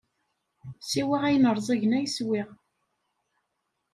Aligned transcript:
Siwa 0.89 1.17
ayen 1.27 1.51
ṛẓagen 1.57 1.97
ay 1.97 2.07
swiɣ. 2.15 2.49